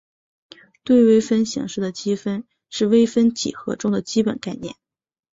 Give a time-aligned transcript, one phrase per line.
[0.83, 4.73] 对微分形式的积分是微分几何中的基本概念。